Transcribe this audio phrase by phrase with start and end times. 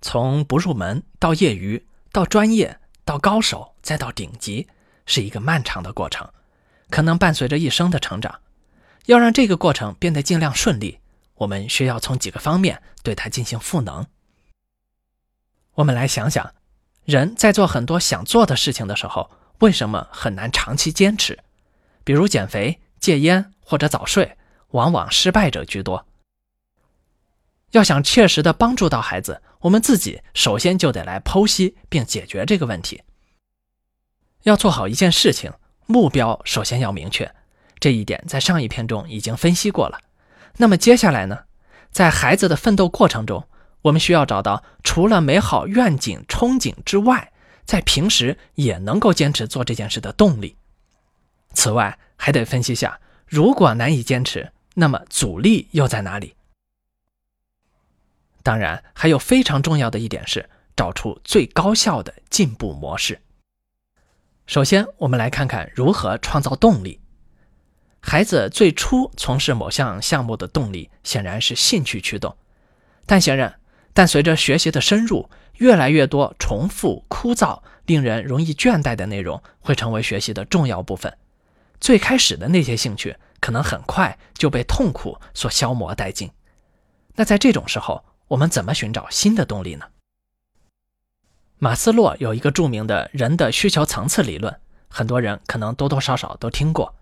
[0.00, 4.68] 从不入门到业余，到专业，到高手，再到顶级，
[5.06, 6.28] 是一个漫长的过程，
[6.88, 8.40] 可能伴随着一生的成长。
[9.06, 11.00] 要让这个过程变得尽量顺利，
[11.34, 14.06] 我们需要从几个方面对它进行赋能。
[15.74, 16.54] 我们来想想，
[17.04, 19.30] 人在做很多想做的事情的时候，
[19.60, 21.38] 为什么很难长期坚持？
[22.04, 24.36] 比如减肥、戒烟或者早睡，
[24.70, 26.06] 往往失败者居多。
[27.72, 33.02] 要想切实的帮助到孩子，我们自己首先就得来剖析并解决这个问题。
[34.42, 35.52] 要做好一件事情，
[35.86, 37.32] 目标首先要明确，
[37.78, 40.00] 这一点在上一篇中已经分析过了。
[40.56, 41.40] 那么接下来呢，
[41.90, 43.46] 在孩子的奋斗过程中，
[43.82, 47.32] 我们需要找到除了美好愿景憧憬之外，
[47.64, 50.56] 在平时也能够坚持做这件事的动力。
[51.52, 56.34] 此外，还得分析下，如果难以坚持，那么阻力又在哪里？
[58.42, 63.20] 当然，还有非常重要的一点是找出最高效的进步模式。
[64.46, 67.00] 首先，我们来看看如何创造动力。
[68.00, 72.34] 孩子最初从事某项项目的动力显然是兴趣驱动，
[73.04, 73.60] 但显然，
[73.92, 81.14] 但随着学习的深入，越来越多重复、枯燥、令人容易倦怠的内容会成为学习的重要部分。
[81.78, 86.30] 最开始的那些兴趣可能很快就被痛苦所消磨殆尽。
[87.14, 89.86] 那在这种时候，我们怎么寻找新的动力呢？
[91.58, 96.94] 马斯洛有一个著名的人的需求层次理论，很多人可能多多少少都听过。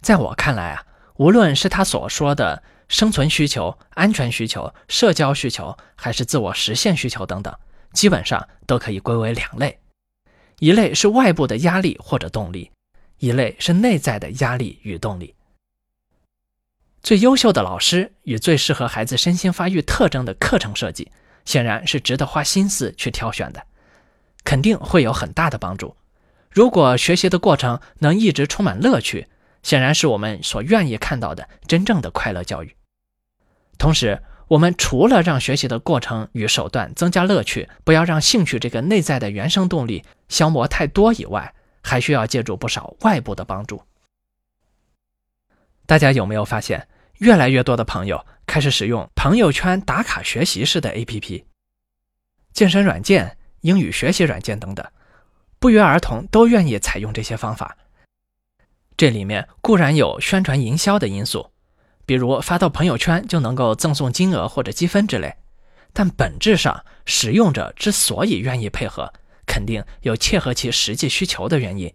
[0.00, 7.54] 在我看来啊，无论是他所说的生存需求、安全需求、社交需求，还是自我实现需求等等，
[7.92, 9.78] 基本上都可以归为两类：
[10.58, 12.70] 一类是外部的压力或者动力，
[13.18, 15.34] 一类是内在的压力与动力。
[17.02, 21.10] 最优秀的老师与最适合孩子身心发育特征的课程设计，
[21.44, 23.66] 显然是值得花心思去挑选的，
[24.44, 25.96] 肯定会有很大的帮助。
[26.48, 29.26] 如果学习的过程能一直充满乐趣，
[29.64, 32.76] 显然是我们所愿意看到的真正的快乐教育。
[33.78, 41.52] 同时，我们除了让学习的过程与手段增加乐趣，不要让兴趣这个内在的原生动力消磨太多以外，
[41.82, 43.82] 还需要借助不少外部的帮助。
[45.84, 46.86] 大家有没有发现？
[47.22, 51.44] 越来越多的朋友开始使用朋友圈打卡学习式的 APP、
[52.52, 54.84] 健身软件、英语学习软件等等，
[55.60, 57.76] 不约而同都愿意采用这些方法。
[58.96, 61.52] 这里面固然有宣传营销的因素，
[62.04, 65.32] 比如发到朋友圈就能够赠送金额或者积分之类，
[65.92, 69.12] 但本质上，使用者之所以愿意配合，
[69.46, 71.94] 肯定有切合其实际需求的原因，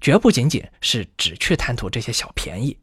[0.00, 2.76] 绝不仅仅是只去贪图这些小便宜。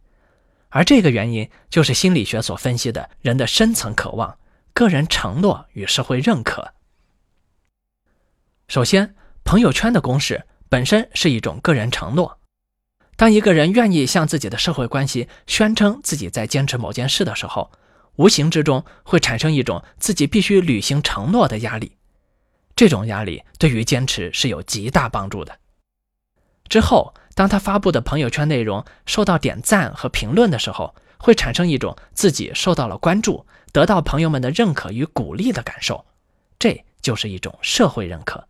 [0.69, 4.37] 而这个原因，就是心理学所分析的人的深层渴望、
[4.73, 6.73] 个人承诺与社会认可。
[8.67, 12.39] 首先，朋友圈的公式本身是一种个人承诺。
[13.15, 17.71] 当一个人愿意向自己的社会关系宣称自己在坚持某件事的时候，
[18.17, 21.97] 无形之中会产生一种自己必须履行承诺的压力。
[22.75, 25.57] 这种压力对于坚持是有极大帮助的。
[26.67, 27.15] 之后。
[27.39, 36.03] 当他发布的朋友圈内容受到点赞和评论的时候，会产生一种自己受到了关注、得到朋友们的认可与鼓励的感受，
[36.59, 38.45] 这就是一种社会认可。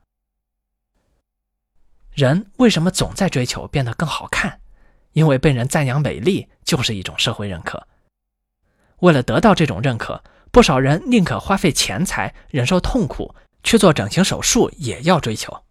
[2.13, 4.59] 人为什么总在追求变得更好看？
[5.13, 7.88] 因为被人赞扬美丽就是一种社会认可。
[9.01, 15.63] 为了得到这种认可，不少人宁可花费钱财、忍受痛苦去做整形手术，也要追求。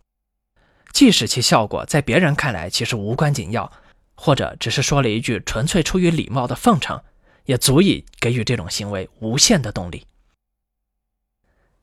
[0.99, 3.71] 即使其效果在别人看来其实无关紧要，
[4.17, 7.01] 或者只是说了一句纯粹出于礼貌的奉承，
[7.45, 10.05] 也足以给予这种行为无限的动力。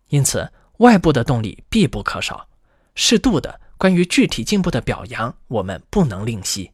[0.10, 2.50] 因此，外部的动力必不可少，
[2.94, 6.72] 适度的关于具体进步的表扬，我们不能吝惜。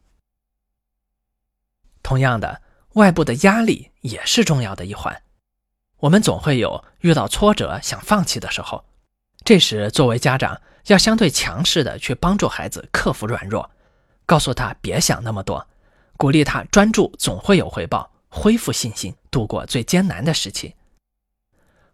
[2.02, 2.64] 同样的，
[2.94, 5.22] 外部的压力也是重要的一环。
[5.98, 8.84] 我们总会有遇到挫折想放弃的时候，
[9.46, 10.60] 这时作为家长。
[10.88, 13.70] 要相对强势的去帮助孩子克服软弱，
[14.26, 15.68] 告诉他别想那么多，
[16.18, 20.76] 鼓励他专注，总会有回报，恢复信心，度过最艰难的时期。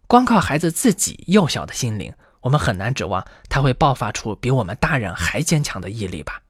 [0.06, 6.42] 光靠孩子自己幼小的心灵，我们很难指望他会爆发出比我们大人还坚强的毅力吧。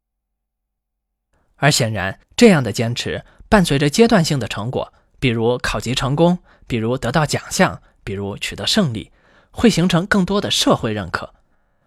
[1.56, 6.38] 而显然，这样的坚持伴随着阶段性的成果，比如考级成功，
[6.68, 9.10] 比如得到奖项，比如取得胜利，
[9.50, 11.34] 会形成更多的社会认可。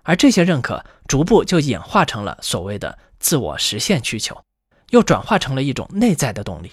[0.04, 4.44] 而这些认可逐步就演化成了所谓的自我实现需求，
[4.90, 6.72] 又转化成了一种内在的动力。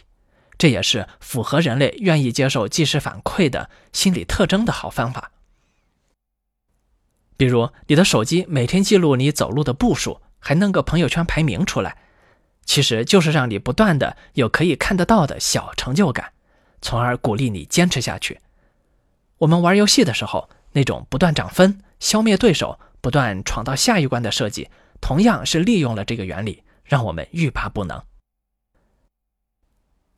[0.56, 5.30] 这也是符合人类愿意接受即时反馈的心理特征的好方法。
[7.36, 11.96] 比如你的手机每天记录你走路的步数，还弄个朋友圈排名出来，
[12.64, 16.32] 其实就是让你不断的有可以看得到的小成就感，
[16.82, 18.40] 从而鼓励你坚持下去。
[19.36, 24.68] 我们玩游戏的时候，那种不断涨分、消灭对手、不断闯到下一关的设计，
[25.00, 28.02] 同样是利用了这个原理，让我们欲罢不能。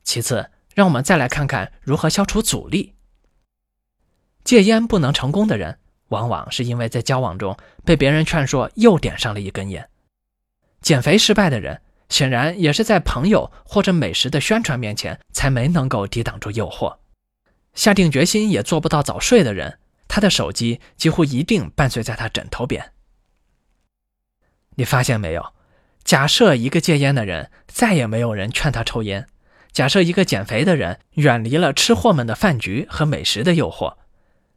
[0.03, 2.95] 其次，让我们再来看看如何消除阻力。
[4.43, 7.55] 戒烟不能成功的人，往往是因为在交往中
[7.85, 9.83] 被别人劝说又点上了一根烟；
[10.81, 16.97] 减肥失败的人，显然也是在朋友或者美食的宣传面前才没能够抵挡住诱惑；
[17.75, 19.77] 下定决心也做不到早睡的人，
[20.11, 22.91] 他的手机几乎一定伴随在他枕头边。
[24.75, 25.53] 你发现没有？
[26.03, 29.23] 假设一个戒烟的人，再也没有人劝他抽烟；
[29.71, 33.95] 假设一个减肥的人，远离了吃货们的饭局和美食的诱惑。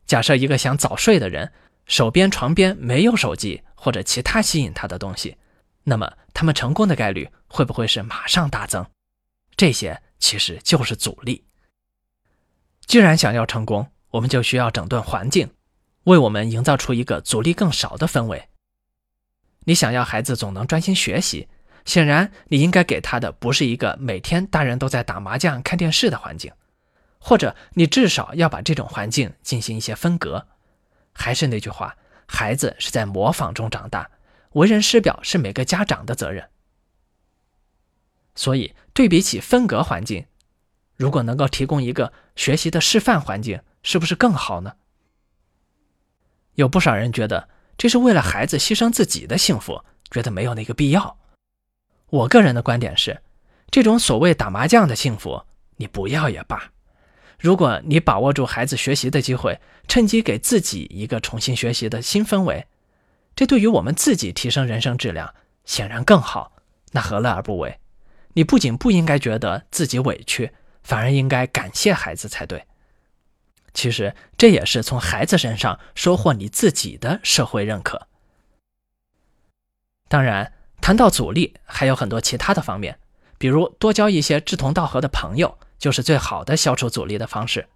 [0.07, 1.53] 假设一个想早睡的人，
[1.87, 5.37] 手边床边没有手机或者其他吸引他的东西，
[5.85, 8.85] 那么他们成功的概率会不会是马上大增？
[9.55, 11.45] 这些其实就是阻力。
[12.87, 15.51] 既然想要成功，我们就需要整顿环境，
[16.05, 18.49] 为我们营造出一个阻力更少的氛围。
[19.65, 21.49] 你想要孩子总能专心学习，
[21.85, 26.53] 显然你应该给他的不是一个每天大人都在打麻将、看电视的环境。
[27.19, 30.47] 或者你至少要把这种环境进行一些分隔。
[31.13, 31.97] 还是那句话，
[32.27, 34.09] 孩子是在模仿中长大，
[34.53, 36.49] 为人师表是每个家长的责任。
[38.37, 40.27] 所以，对比起分隔环境，
[40.95, 44.75] 如果能够提供一个学习的示范环境，是不是更好呢？
[46.55, 47.49] 有不少人觉得
[47.79, 51.17] 这是为了孩子牺牲自己的幸福，觉得没有那个必要。
[52.09, 53.21] 我个人的观点是，
[53.71, 55.45] 这种所谓打麻将的幸福，
[55.77, 56.71] 你不要也罢。
[57.39, 62.67] 如果你把握住孩子学习的机会，趁机给自己一个重新学习的新氛围，
[63.37, 65.35] 这对于我们自己提升人生质量
[65.65, 66.53] 显然更好。
[66.93, 67.81] 那何乐而不为？
[68.35, 70.53] 你不仅不应该觉得自己委屈，
[70.85, 72.65] 反而应该感谢孩子才对。
[73.75, 78.07] 其实这也是从孩子身上收获你自己的社会认可。
[80.09, 82.99] 当然，谈到阻力，还有很多其他的方面，
[83.37, 85.59] 比如多交一些志同道合的朋友。
[85.77, 87.69] 就是最好的消除阻力的方式。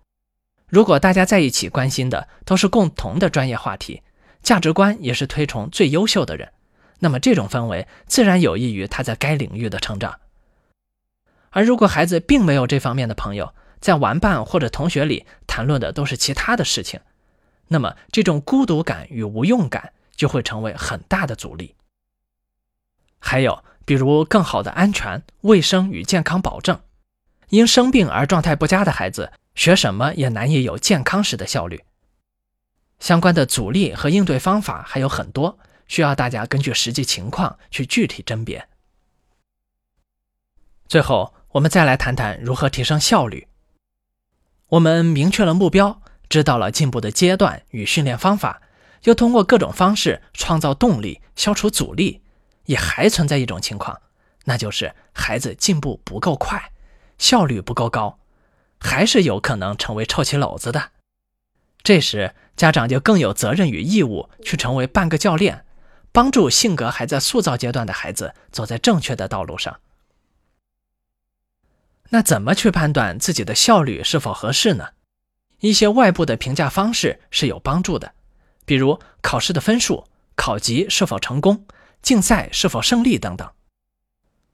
[0.69, 4.03] 如果大家在一起关心的都是共同的专业话题，
[4.43, 6.51] 价值观也是推崇最优秀的人，
[7.01, 10.21] 那么这种氛围自然有益于他在该领域的成长。
[11.51, 17.01] 而如果孩子并没有这方面的朋友，在玩伴或者同学里谈论的都是其他的事情，
[17.69, 21.75] 那么这种孤独感与无用感就会成为很大的阻力。
[23.19, 26.81] 还有，比如更好的安全、卫生与健康保证。
[27.51, 31.83] 因生病而状态不佳的孩子，学什么也难以有健康时的效率。
[33.01, 38.69] 相关的阻力和应对方法还有很多，需要大家根据实际情况去具体甄别。
[40.89, 43.49] 最后，我们再来谈谈如何提升效率。
[44.71, 48.61] 我们明确了目标，知道了进步的阶段与训练方法，
[49.05, 52.21] 又通过各种方式创造动力，消除阻力，
[52.67, 54.01] 也还存在一种情况，
[54.45, 56.73] 那就是孩子进步不够快。
[57.17, 58.19] 效率不够高，
[58.79, 60.91] 还是有可能成为臭棋篓子的。
[61.83, 65.65] 这时，家长就更有责任与义务去成为半个教练，
[66.13, 69.81] 帮助性格还在塑造阶段的孩子走在正确的道路上。
[72.11, 74.89] 那怎么去判断自己的效率是否合适呢？
[75.61, 78.15] 一些外部的评价方式是有帮助的，
[78.65, 81.67] 比如考试的分数、考级是否成功、
[82.01, 83.51] 竞赛是否胜利等等。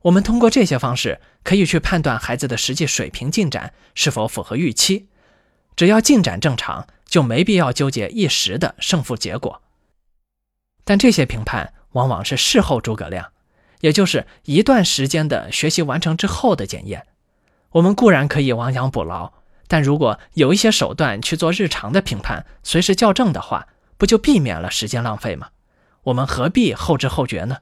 [0.03, 5.09] 我们通过这些方式，可以去判断孩子的实际水平进展是否符合预期。
[5.77, 9.63] 只要进展正常，就没必要纠结一时的胜负结果。
[10.85, 13.33] 但这些评判往往是事后诸葛亮，
[13.81, 17.07] 也就是一段时间的学习完成之后的检验。
[17.75, 19.33] 我们固然可以亡羊补牢，
[19.67, 23.67] 但如果有一些手段去做日常的评判，随时校正的话，
[23.97, 25.49] 不就避免了时间浪费吗？
[26.05, 27.59] 我们何必后知后觉呢？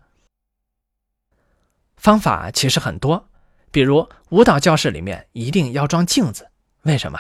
[1.96, 3.30] 方法其实很多，
[3.70, 6.50] 比如舞蹈教室里面一定要装镜子，
[6.82, 7.18] 为什么？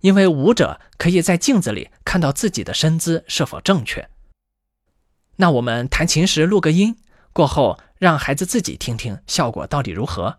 [0.00, 4.10] 因为舞者可以在镜子里看到自己的身姿是否正确。
[5.36, 6.98] 那我们弹琴时录个音，
[7.32, 10.38] 过后让孩子自己听听效果到底如何。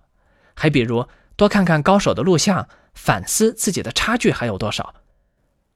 [0.54, 4.94] 还比如多看看高手的录像，反思自己的差距还有多少，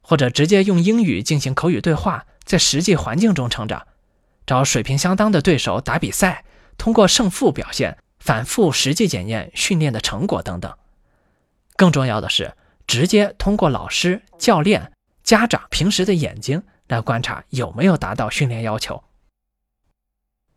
[0.01, 3.87] 或者直接用英语进行口语对话，在实际环境中成长，
[4.45, 6.43] 找水平相当的对手打比赛。
[6.77, 10.75] 通过胜负表现反复实际检验训练的成果等等，
[11.75, 12.55] 更重要的是
[12.87, 14.91] 直接通过老师、教练、
[15.23, 19.03] 家长平时的眼睛来观察有没有达到训练要求。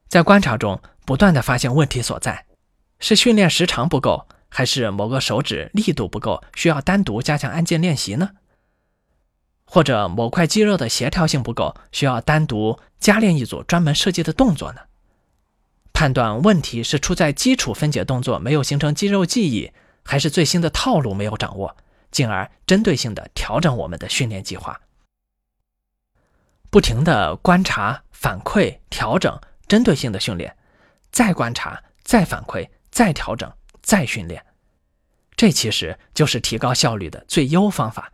[0.09, 2.47] 在观察中不断的发现问题所在，
[3.01, 8.31] 是训练时长不够，还是某个手指力度不够，需要单独加强按键练习呢？
[9.67, 14.83] 或者某块肌肉的协调性不够，需要单独加练一组专门设计的动作呢？
[15.93, 19.73] 判断问题是出在基础分解动作没有形成肌肉记忆，
[20.05, 21.77] 还是最新的套路没有掌握，
[22.13, 24.81] 进而针对性的调整我们的训练计划。
[26.71, 30.57] 不停的观察、反馈、调整，针对性的训练，
[31.11, 33.53] 再观察、再反馈、再调整、
[33.85, 34.45] 再训练，
[35.37, 38.11] 这其实就是提高效率的最优方法。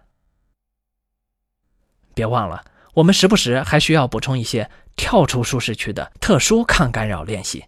[2.12, 7.64] 别忘了，我们时不时还需要补充一些跳出舒适区的特殊抗干扰练习。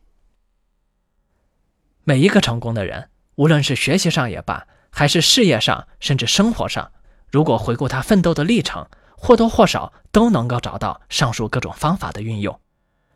[2.02, 6.92] 每一个成功的人，无论是学习上也罢，还是事业上，甚至生活上，
[7.30, 12.60] 如果回顾他奋斗的历程，或多或少都能够找到上述各种方法的运用。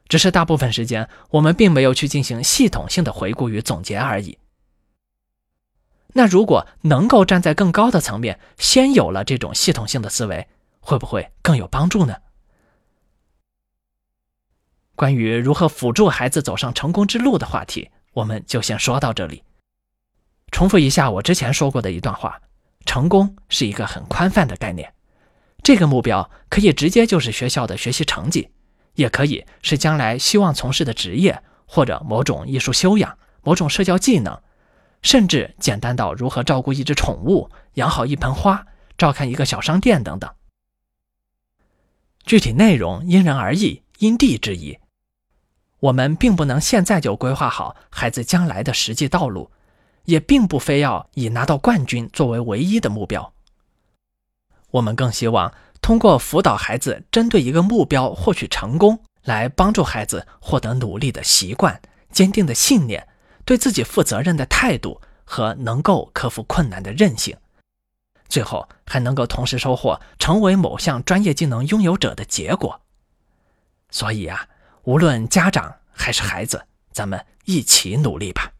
[0.08, 4.38] 只是大部分时间，我们并没有去进行系统性的回顾与总结而已。
[6.16, 10.48] 那如果能够站在更高的层面，先有了这种系统性的思维，
[10.80, 12.16] 会不会更有帮助呢？
[14.94, 17.90] 关于如何辅助孩子走上成功之路的话题。
[18.14, 19.42] 我们就先说到这里。
[20.50, 22.40] 重复一下我之前说过的一段话：
[22.86, 24.90] 成功是一个很宽泛的概念，
[25.62, 28.48] 这个目标可以直接就是学校的学习成绩，
[28.94, 34.40] 也可以是将来希望从事的职业，或者某种艺术修养、某种社交技能，
[35.06, 38.66] 甚至简单到如何照顾一只宠物、养好一盆花、
[38.98, 40.28] 照看一个小商店等等。
[42.24, 44.80] 具体内容因人而异，因地制宜。
[45.78, 49.48] 我们并不能现在就规划好孩子将来的实际道路，
[50.06, 53.32] 也并不非要以拿到冠军作为唯一的目标。
[54.72, 63.06] 我们更希望通过辅导孩子针对一个目标获取成功，来帮助孩子获得努力的习惯、坚定的信念、
[63.46, 67.34] 对自己负责任的态度和能够克服困难的韧性，
[68.28, 72.82] 最后还能够同时收获成为某项专业技能拥有者的结果。
[73.90, 74.46] 所以啊。
[74.86, 78.52] 无论家长还是孩子，咱们一起努力吧。